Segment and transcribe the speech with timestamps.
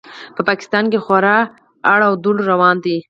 [0.35, 1.37] په پاکستان کې خورا
[1.93, 2.97] اړ و دوړ روان دی.